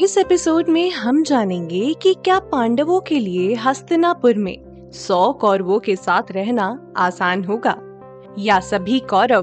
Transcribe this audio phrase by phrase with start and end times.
[0.00, 5.96] इस एपिसोड में हम जानेंगे कि क्या पांडवों के लिए हस्तिनापुर में सौ कौरवों के
[5.96, 7.76] साथ रहना आसान होगा।
[8.38, 9.42] या सभी कौरव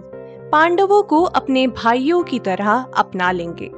[0.52, 3.72] पांडवों को अपने भाइयों की तरह अपना लेंगे।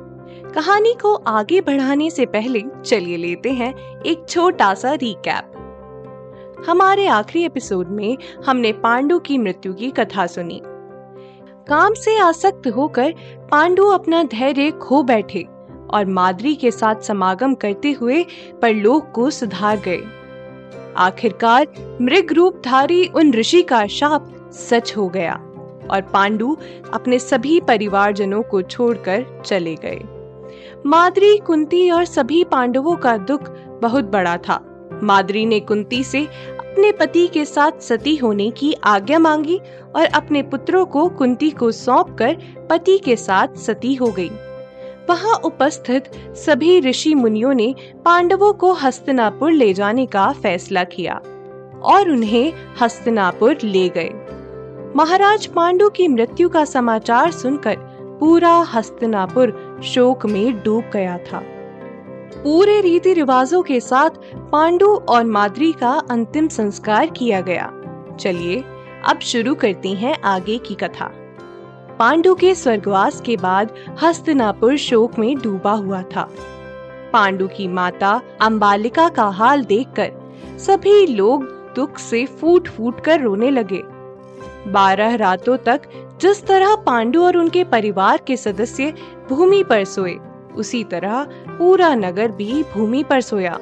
[0.53, 7.45] कहानी को आगे बढ़ाने से पहले चलिए लेते हैं एक छोटा सा रिकैप हमारे आखिरी
[7.45, 10.61] एपिसोड में हमने पांडु की मृत्यु की कथा सुनी।
[11.67, 13.13] काम से आसक्त होकर
[13.51, 15.52] पांडु अपना धैर्य खो बैठे।
[15.93, 18.25] और माद्री के साथ समागम करते हुए
[18.61, 20.01] परलोक को सुधार गए।
[20.97, 21.67] आखिरकार
[22.01, 25.33] मृग रूपधारी उन ऋषि का शाप सच हो गया
[25.91, 26.57] और पांडु
[26.93, 30.01] अपने सभी परिवारजनों को छोड़कर चले गए।
[30.85, 33.49] माद्री, कुंती और सभी पांडवों का दुख
[33.81, 34.59] बहुत बड़ा था।
[35.03, 39.59] माद्री ने कुंती से अपने पति के साथ सती होने की आज्ञा मांगी
[39.95, 42.37] और अपने पुत्रों को कुंती को सौंपकर
[42.69, 44.29] पति के साथ सती हो गई।
[45.09, 46.03] वहाँ उपस्थित
[46.35, 51.13] सभी ऋषि मुनियों ने पांडवों को हस्तिनापुर ले जाने का फैसला किया
[51.83, 54.09] और उन्हें हस्तिनापुर ले गए।
[54.95, 57.75] महाराज पांडु की मृत्यु का समाचार सुनकर
[58.19, 61.43] पूरा हस्तिनापुर शोक में डूब गया था।
[62.35, 67.73] पूरे रीति रिवाजों के साथ पांडु और माद्री का अंतिम संस्कार किया गया।
[68.19, 68.63] चलिए,
[69.09, 71.22] अब शुरू करते हैं आगे की कथा।
[71.99, 73.73] पांडु के स्वर्गवास के बाद
[74.03, 76.29] हस्तनापुर शोक में डूबा हुआ था।
[77.13, 80.11] पांडु की माता अंबालिका का हाल देखकर
[80.59, 81.43] सभी लोग
[81.75, 83.81] दुख से फूट फूट कर रोने लगे।
[84.71, 85.81] बारह रातों तक
[86.21, 88.93] जिस तरह पांडु और उनके परिवार के सदस्य
[89.29, 90.15] भूमि पर सोए,
[90.55, 93.57] उसी तरह पूरा नगर भी भूमि पर सोया।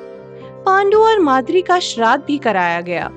[0.65, 3.11] पांडु और माद्री का श्राद्ध भी कराया गया।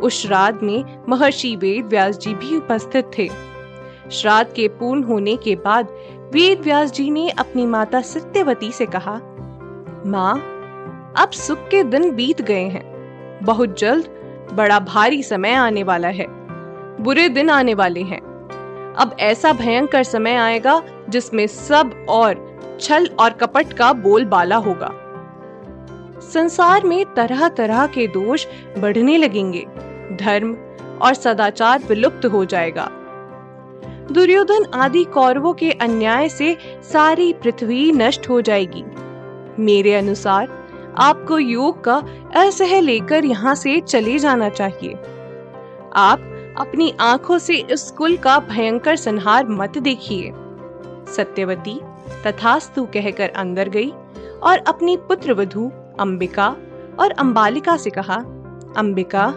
[0.00, 3.47] उस श्राद्ध में महर्षि वेद व्यास जी भी उपस्थित थे।
[4.10, 5.88] श्राद्ध के पूर्ण होने के बाद
[6.34, 9.14] वेद व्यास जी ने अपनी माता सत्यवती से कहा,
[10.06, 10.54] माँ,
[11.18, 12.98] अब सुख के दिन बीत गए हैं।
[13.42, 14.06] बहुत जल्द
[14.52, 16.26] बड़ा भारी समय आने वाला है।
[17.00, 18.20] बुरे दिन आने वाले हैं।
[18.98, 24.90] अब ऐसा भयंकर समय आएगा जिसमें सब और छल और कपट का बोलबाला होगा।
[26.20, 28.46] संसार में तरह तरह के दोष
[28.78, 29.66] बढ़ने लगेंगे।
[30.16, 30.56] धर्म
[31.02, 32.90] और सदाचार विलुप्त हो जाएगा।
[34.12, 36.56] दुर्योधन आदि कौरवों के अन्याय से
[36.92, 38.84] सारी पृथ्वी नष्ट हो जाएगी।
[39.62, 40.48] मेरे अनुसार,
[40.98, 41.96] आपको योग का
[42.36, 44.94] असह लेकर यहाँ से चले जाना चाहिए।
[45.96, 50.32] आप अपनी आँखों से इस कुल का भयंकर संहार मत देखिए।
[51.16, 51.80] सत्यवती
[52.26, 53.90] तथास्तु कहकर अंदर गई
[54.42, 55.70] और अपनी पुत्र वधु
[56.00, 56.48] अंबिका
[57.00, 58.16] और अंबालिका से कहा,
[58.76, 59.28] अंबिका,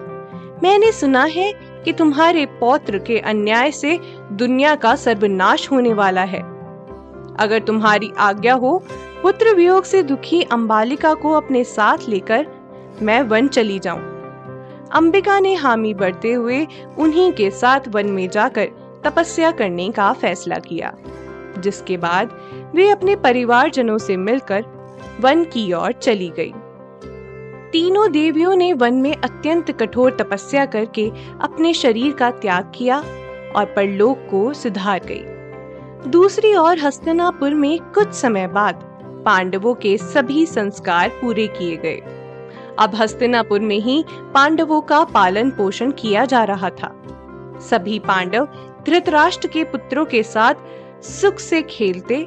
[0.63, 3.99] मैंने सुना है कि तुम्हारे पौत्र के अन्याय से
[4.31, 6.41] दुनिया का सर्वनाश होने वाला है।
[7.39, 8.77] अगर तुम्हारी आज्ञा हो,
[9.23, 12.47] पुत्र वियोग से दुखी अंबालिका को अपने साथ लेकर
[13.01, 14.09] मैं वन चली जाऊँ।
[14.91, 16.65] अंबिका ने हामी बढ़ते हुए
[16.97, 18.67] उन्हीं के साथ वन में जाकर
[19.03, 20.93] तपस्या करने का फैसला किया,
[21.59, 22.39] जिसके बाद
[22.75, 24.65] वे अपने परिवारजनों से मिलकर
[25.19, 26.53] वन की ओर चली गई।
[27.71, 31.11] तीनों देवियों ने वन में अत्यंत कठोर तपस्या करके
[31.41, 32.97] अपने शरीर का त्याग किया
[33.55, 38.75] और परलोक को सुधार गई। दूसरी ओर हस्तनापुर में कुछ समय बाद
[39.25, 42.01] पांडवों के सभी संस्कार पूरे किए गए।
[42.79, 44.03] अब हस्तिनापुर में ही
[44.33, 46.93] पांडवों का पालन पोषण किया जा रहा था।
[47.59, 48.47] सभी पांडव
[48.85, 50.53] धृतराष्ट्र के पुत्रों के साथ
[51.03, 52.23] सुख से खेलते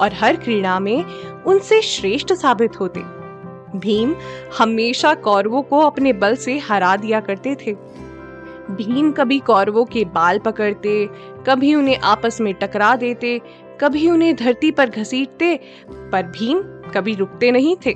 [0.00, 1.04] और हर क्रीड़ा में
[1.42, 3.15] उनसे श्रेष्ठ साबित होते।
[3.78, 4.14] भीम
[4.58, 7.72] हमेशा कौरवों को अपने बल से हरा दिया करते थे।
[8.70, 11.08] भीम कभी कौरवों के बाल पकड़ते,
[11.46, 13.40] कभी उन्हें आपस में टकरा देते,
[13.80, 15.54] कभी उन्हें धरती पर घसीटते,
[15.90, 16.62] पर भीम
[16.94, 17.94] कभी रुकते नहीं थे।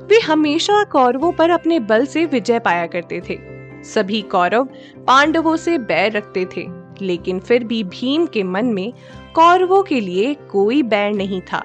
[0.00, 3.38] वे हमेशा कौरवों पर अपने बल से विजय पाया करते थे।
[3.84, 4.68] सभी कौरव
[5.06, 6.66] पांडवों से बैर रखते थे,
[7.02, 8.92] लेकिन फिर भी भीम के मन में
[9.34, 11.64] कौरवों के लिए कोई बैर नहीं था।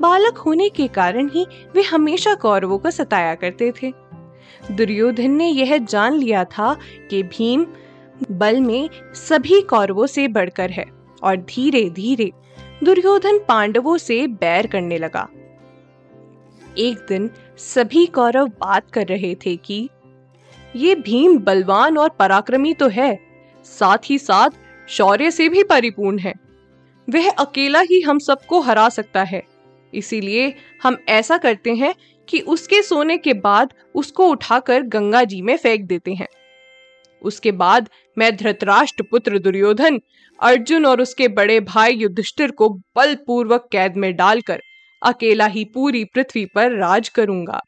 [0.00, 3.92] बालक होने के कारण ही वे हमेशा कौरवों को सताया करते थे।
[4.70, 6.74] दुर्योधन ने यह जान लिया था
[7.10, 7.66] कि भीम
[8.30, 10.84] बल में सभी कौरवों से बढ़कर है
[11.22, 12.30] और धीरे धीरे
[12.84, 15.28] दुर्योधन पांडवों से बैर करने लगा।
[16.78, 19.88] एक दिन सभी कौरव बात कर रहे थे कि
[20.76, 23.18] ये भीम बलवान और पराक्रमी तो है,
[23.64, 24.50] साथ ही साथ
[24.88, 26.34] शौर्य से भी परिपूर्ण है।
[27.08, 29.42] वह अकेला ही हम सबको हरा सकता है।
[29.94, 31.94] इसीलिए हम ऐसा करते हैं
[32.28, 36.26] कि उसके सोने के बाद उसको उठाकर गंगा जी में फेंक देते हैं।
[37.22, 37.88] उसके बाद
[38.18, 40.00] मैं धृतराष्ट्र पुत्र दुर्योधन,
[40.40, 44.60] अर्जुन और उसके बड़े भाई युधिष्ठिर को बलपूर्वक कैद में डालकर
[45.02, 47.60] अकेला ही पूरी पृथ्वी पर राज करूँगा।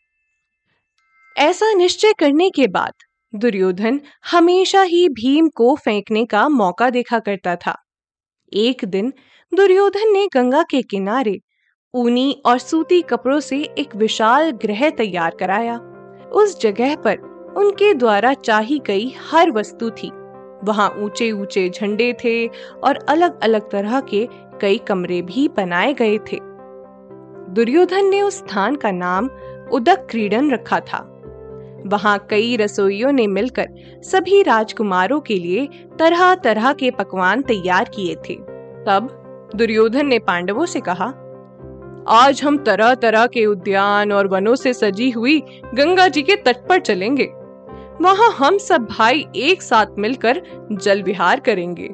[1.36, 2.92] ऐसा निश्चय करने के बाद
[3.34, 4.00] दुर्योधन
[4.32, 7.76] हमेशा ही भीम को फेंकने का मौका देखा करता था।
[8.52, 9.12] एक दिन
[9.54, 11.38] दुर्योधन ने गंगा के किनारे
[11.94, 15.76] ऊनी और सूती कपड़ों से एक विशाल ग्रह तैयार कराया।
[16.32, 17.18] उस जगह पर
[17.56, 20.10] उनके द्वारा चाही गई हर वस्तु थी।
[20.64, 22.46] वहाँ ऊँचे ऊँचे झंडे थे
[22.84, 24.28] और अलग अलग तरह के
[24.60, 26.38] कई कमरे भी बनाए गए थे।
[27.54, 29.30] दुर्योधन ने उस स्थान का नाम
[29.72, 30.98] उदक क्रीडन रखा था।
[31.86, 33.68] वहाँ कई रसोइयों ने मिलकर
[34.02, 38.34] सभी राजकुमारों के लिए तरह तरह के पकवान तैयार किए थे।
[38.86, 41.12] तब दुर्योधन ने पांडवों से कहा
[42.08, 45.40] आज हम तरह तरह के उद्यान और वनों से सजी हुई
[45.74, 47.24] गंगा जी के तट पर चलेंगे।
[48.00, 50.42] वहाँ हम सब भाई एक साथ मिलकर
[50.72, 51.90] जल विहार करेंगे।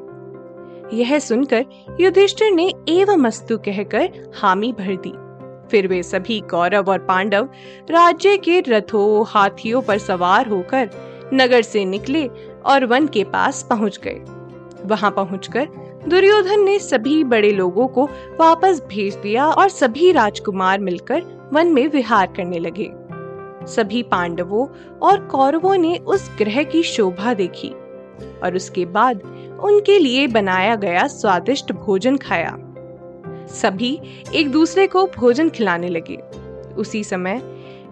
[0.97, 1.65] यह सुनकर
[1.99, 5.13] युधिष्ठिर ने एवं मस्तु कहकर हामी भर दी।
[5.71, 7.49] फिर वे सभी कौरव और पांडव
[7.89, 10.89] राज्य के रथों, हाथियों पर सवार होकर
[11.33, 12.29] नगर से निकले
[12.65, 14.21] और वन के पास पहुँच गए।
[14.85, 15.67] वहाँ पहुंचकर
[16.07, 18.05] दुर्योधन ने सभी बड़े लोगों को
[18.39, 21.23] वापस भेज दिया और सभी राजकुमार मिलकर
[21.53, 22.89] वन में विहार करने लगे।
[23.67, 24.67] सभी पांडवों
[24.99, 27.69] और कौरवों ने उस ग्रह की शोभा देखी
[28.43, 29.21] और उसके बाद
[29.63, 32.55] उनके लिए बनाया गया स्वादिष्ट भोजन खाया।
[33.53, 33.99] सभी
[34.35, 36.17] एक दूसरे को भोजन खिलाने लगे।
[36.77, 37.41] उसी समय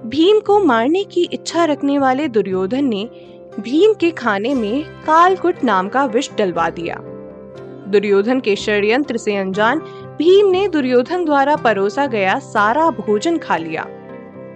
[0.05, 3.09] भीम को मारने की इच्छा रखने वाले दुर्योधन ने
[3.59, 7.01] भीम के खाने में कालकुट नाम का विष डलवा दिया।
[7.95, 9.79] दुर्योधन के षड्यंत्र से अनजान
[10.17, 13.83] भीम ने दुर्योधन द्वारा परोसा गया सारा भोजन खा लिया।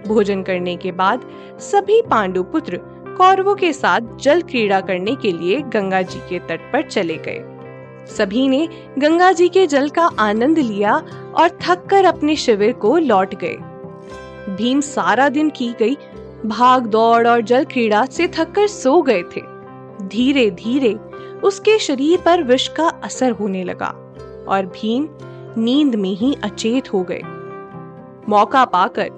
[0.06, 1.20] भोजन करने के बाद
[1.60, 2.76] सभी पांडु पुत्र
[3.18, 7.40] कौरवों के साथ जल क्रीड़ा करने के लिए गंगा जी के तट पर चले गए।
[8.06, 10.94] सभी ने गंगा जी के जल का आनंद लिया
[11.34, 13.56] और थक कर अपने शिविर को लौट गए।
[14.56, 15.96] भीम सारा दिन की गई
[16.46, 19.42] भाग दौड़ और जल क्रीड़ा से थककर सो गए थे।
[20.08, 20.96] धीरे धीरे
[21.44, 23.88] उसके शरीर पर विष का असर होने लगा
[24.48, 25.08] और भीम
[25.58, 27.22] नींद में ही अचेत हो गए
[28.28, 29.08] मौका पाकर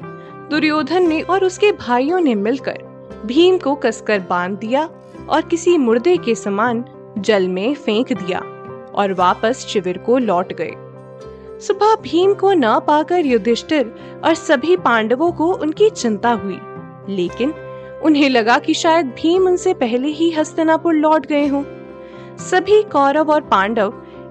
[0.51, 2.79] दुर्योधन ने और उसके भाइयों ने मिलकर
[3.27, 4.89] भीम को कसकर बाँध दिया
[5.29, 6.85] और किसी मुर्दे के समान
[7.19, 8.39] जल में फेंक दिया
[8.95, 10.73] और वापस शिविर को लौट गए
[11.61, 13.95] सुबह भीम को न पाकर युधिष्ठिर
[14.25, 16.59] और सभी पांडवों को उनकी चिंता हुई,
[17.09, 17.51] लेकिन
[18.05, 21.63] उन्हें लगा कि शायद भीम उनसे पहले ही हस्तनापुर लौट गए हों।
[22.39, 23.91] सभी कौरव और पांडव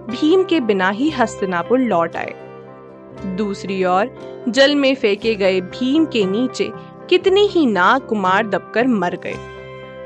[0.10, 2.34] भीम के बिना ही हस्तिनापुर लौट आए।
[3.38, 4.10] दूसरी ओर,
[4.50, 6.72] जल में फेंके गए भीम के नीचे
[7.10, 9.36] कितने ही नाग कुमार दबकर मर गए।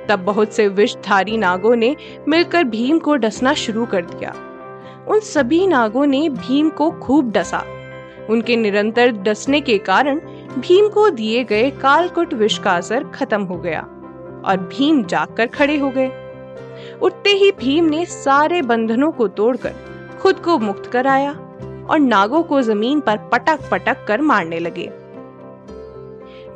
[0.09, 1.95] तब बहुत से विषधारी नागों ने
[2.27, 4.33] मिलकर भीम को डसना शुरू कर दिया।
[5.07, 7.63] उन सभी नागों ने भीम को खूब डसा।
[8.29, 10.19] उनके निरंतर डसने के कारण
[10.59, 13.81] भीम को दिए गए कालकुट विष का असर खत्म हो गया
[14.45, 16.24] और भीम जागकर खड़े हो गए।
[17.01, 19.73] उठते ही भीम ने सारे बंधनों को तोड़कर
[20.21, 21.31] खुद को मुक्त कराया
[21.89, 24.91] और नागों को ज़मीन पर पटक पटक कर मारने लगे।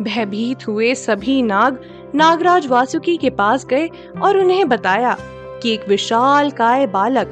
[0.02, 1.82] भयभीत हुए सभी नाग
[2.16, 3.90] नागराज वासुकी के पास गए
[4.22, 5.18] और उन्हें बताया
[5.64, 7.32] कि एक विशाल काय बालक,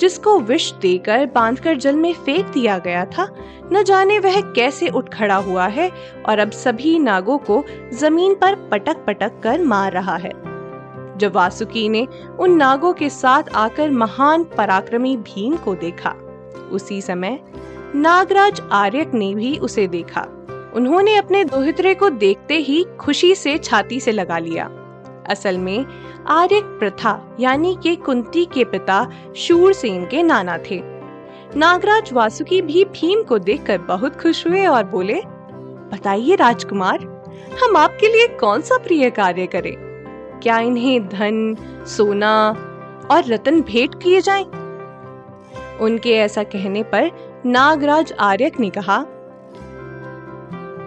[0.00, 3.28] जिसको विष देकर बांधकर जल में फेंक दिया गया था,
[3.72, 5.90] न जाने वह कैसे उठ खड़ा हुआ है
[6.28, 10.30] और अब सभी नागों को ज़मीन पर पटक पटक कर मार रहा है।
[11.16, 16.14] जब वासुकी ने उन नागों के साथ आकर महान पराक्रमी भीम को देखा,
[16.72, 17.40] उसी समय
[17.94, 20.20] नागराज आर्यक ने भी उसे देखा।
[20.74, 24.70] उन्होंने अपने दोहित्रे को देखते ही खुशी से छाती से लगा लिया।
[25.28, 25.86] असल में
[26.26, 30.82] आर्यक प्रथा, यानी के कुंती के पिता शूर शूरसेन के नाना थे।
[31.56, 35.22] नागराज वासुकी भी भीम को देखकर बहुत खुश हुए और बोले,
[35.92, 37.00] बताइए राजकुमार,
[37.64, 39.93] हम आपके लिए कौन सा प्रिय कार्य करें?
[40.42, 42.34] क्या इन्हें धन, सोना
[43.10, 44.44] और रतन भेंट किए जाएँ?
[45.80, 47.10] उनके ऐसा कहने पर
[47.46, 49.04] नागराज आर्यक ने कहा,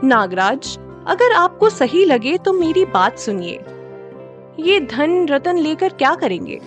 [0.04, 0.77] नागराज,
[1.08, 3.60] अगर आपको सही लगे तो मेरी बात सुनिए।
[4.60, 6.60] ये धन, रतन लेकर क्या करेंगे?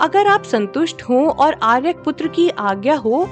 [0.00, 3.26] अगर आप संतुष्ट हो और आर्यक पुत्र की आज्ञा हो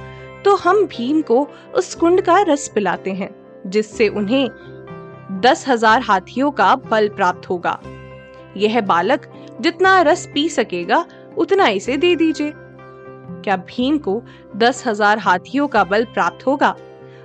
[0.45, 3.31] तो हम भीम को उस कुंड का रस पिलाते हैं,
[3.67, 7.79] जिससे उन्हें दस हज़ार हाथियों का बल प्राप्त होगा।
[8.56, 9.30] यह बालक
[9.61, 11.04] जितना रस पी सकेगा,
[11.38, 14.23] उतना इसे दे दीजिए। क्या भीम को
[14.56, 16.76] दस हज़ार हाथियों का बल प्राप्त होगा?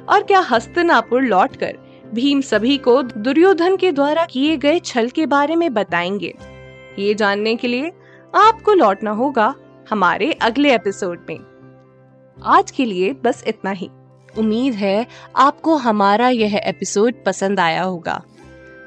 [0.10, 1.78] और क्या हस्तनापुर लौटकर
[2.14, 6.34] भीम सभी को दुर्योधन के द्वारा किए गए छल के बारे में बताएँगे?
[7.00, 7.92] ये जानने के लिए
[8.36, 9.54] आपको लौटना होगा
[9.90, 11.40] हमारे अगले एपिसोड में।
[12.46, 13.90] आज के लिए बस इतना ही।
[14.38, 15.06] उम्मीद है
[15.36, 18.22] आपको हमारा यह एपिसोड पसंद आया होगा।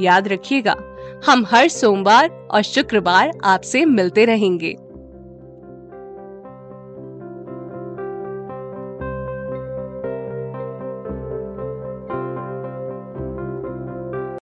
[0.00, 0.76] याद रखिएगा
[1.26, 4.76] हम हर सोमवार और शुक्रवार आपसे मिलते रहेंगे।